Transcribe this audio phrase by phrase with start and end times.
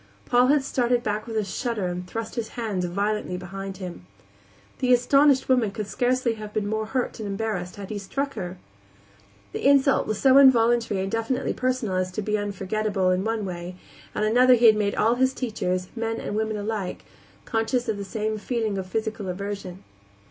[0.25, 4.07] Paul had started back with a shudder and thrust his hands violently behind him.
[4.79, 8.37] The astonished woman could scarcely have been more hurt and embarrassed had he struck at
[8.37, 8.57] her.
[9.51, 13.11] The insult was so involuntary and definitely personal as to be unforgettable.
[13.11, 13.75] In one way
[14.15, 17.05] and another he had made all his teachers, men and women alike,
[17.45, 19.83] conscious of the same feeling of physical aversion.